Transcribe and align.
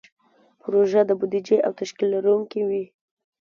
پروژه 0.61 1.01
د 1.05 1.11
بودیجې 1.19 1.57
او 1.65 1.71
تشکیل 1.79 2.07
لرونکې 2.15 2.61
وي. 2.69 2.85